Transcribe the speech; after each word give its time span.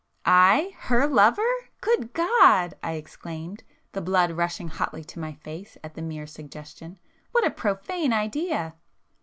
"I! 0.25 0.73
Her 0.79 1.05
lover! 1.05 1.69
Good 1.79 2.13
God!" 2.13 2.73
I 2.81 2.93
exclaimed, 2.93 3.63
the 3.91 4.01
blood 4.01 4.31
rushing 4.31 4.67
hotly 4.69 5.03
to 5.03 5.19
my 5.19 5.33
face 5.33 5.77
at 5.83 5.93
the 5.93 6.01
mere 6.01 6.25
suggestion—"What 6.25 7.45
a 7.45 7.51
profane 7.51 8.11
idea!" 8.11 8.73